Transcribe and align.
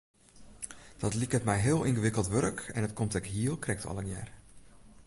Dat 1.03 1.13
liket 1.19 1.43
my 1.49 1.57
heel 1.61 1.85
yngewikkeld 1.85 2.27
wurk 2.27 2.59
en 2.73 2.81
dat 2.85 2.93
komt 2.99 3.17
ek 3.19 3.27
hiel 3.35 3.57
krekt 3.63 3.89
allegear. 3.91 4.27